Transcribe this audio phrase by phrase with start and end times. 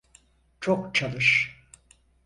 [0.61, 1.57] Çok çalış.